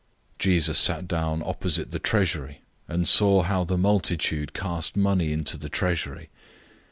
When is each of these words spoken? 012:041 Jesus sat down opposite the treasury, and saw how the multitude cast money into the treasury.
012:041 0.39 0.39
Jesus 0.39 0.79
sat 0.79 1.07
down 1.07 1.43
opposite 1.45 1.91
the 1.91 1.99
treasury, 1.99 2.61
and 2.87 3.07
saw 3.07 3.43
how 3.43 3.63
the 3.63 3.77
multitude 3.77 4.51
cast 4.51 4.97
money 4.97 5.31
into 5.31 5.57
the 5.59 5.69
treasury. 5.69 6.29